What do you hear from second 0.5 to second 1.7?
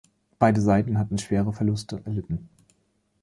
Seiten hatten schwere